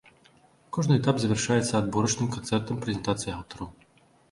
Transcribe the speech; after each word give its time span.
Кожны 0.77 0.93
этап 0.99 1.19
завяршаецца 1.25 1.75
адборачным 1.81 2.33
канцэртам-прэзентацыяй 2.39 3.37
аўтараў. 3.39 3.73